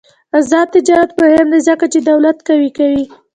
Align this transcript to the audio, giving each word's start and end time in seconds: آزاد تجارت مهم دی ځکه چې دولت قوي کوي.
آزاد 0.37 0.67
تجارت 0.75 1.11
مهم 1.21 1.47
دی 1.53 1.59
ځکه 1.67 1.85
چې 1.93 1.99
دولت 2.09 2.37
قوي 2.47 2.71
کوي. 2.77 3.05